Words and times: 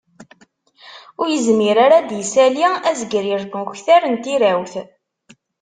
Ur 1.19 1.27
yezmir 1.29 1.77
ara 1.85 1.95
ad 2.01 2.05
d-isali 2.09 2.63
azegrir 2.89 3.41
n 3.45 3.53
ukter 3.61 4.03
n 4.07 4.15
tirawt 4.23 4.73